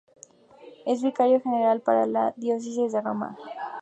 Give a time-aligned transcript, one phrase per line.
[0.87, 3.37] Es vicario general para la diócesis de Roma.